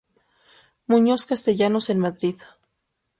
Muñoz 0.87 1.27
Castellanos 1.27 1.91
en 1.91 1.99
Madrid. 1.99 2.37